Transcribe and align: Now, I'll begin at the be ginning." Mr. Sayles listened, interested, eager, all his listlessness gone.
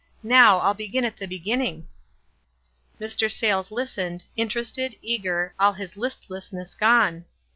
Now, 0.23 0.57
I'll 0.57 0.73
begin 0.73 1.05
at 1.05 1.17
the 1.17 1.27
be 1.27 1.37
ginning." 1.39 1.85
Mr. 2.99 3.31
Sayles 3.31 3.69
listened, 3.69 4.23
interested, 4.35 4.95
eager, 5.03 5.53
all 5.59 5.73
his 5.73 5.95
listlessness 5.95 6.73
gone. 6.73 7.25